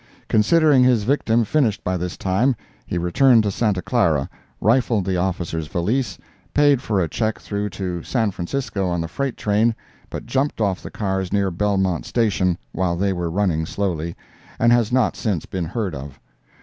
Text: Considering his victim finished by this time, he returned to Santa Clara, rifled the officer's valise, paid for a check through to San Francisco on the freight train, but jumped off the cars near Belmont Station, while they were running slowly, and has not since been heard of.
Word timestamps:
Considering 0.27 0.83
his 0.83 1.03
victim 1.03 1.45
finished 1.45 1.83
by 1.83 1.95
this 1.95 2.17
time, 2.17 2.55
he 2.87 2.97
returned 2.97 3.43
to 3.43 3.51
Santa 3.51 3.83
Clara, 3.83 4.27
rifled 4.59 5.05
the 5.05 5.15
officer's 5.15 5.67
valise, 5.67 6.17
paid 6.55 6.81
for 6.81 6.99
a 6.99 7.07
check 7.07 7.37
through 7.37 7.69
to 7.69 8.01
San 8.01 8.31
Francisco 8.31 8.87
on 8.89 8.99
the 8.99 9.07
freight 9.07 9.37
train, 9.37 9.75
but 10.09 10.25
jumped 10.25 10.59
off 10.59 10.81
the 10.81 10.89
cars 10.89 11.31
near 11.31 11.51
Belmont 11.51 12.07
Station, 12.07 12.57
while 12.71 12.95
they 12.95 13.13
were 13.13 13.29
running 13.29 13.63
slowly, 13.63 14.15
and 14.57 14.71
has 14.73 14.91
not 14.91 15.15
since 15.15 15.45
been 15.45 15.65
heard 15.65 15.93
of. 15.93 16.19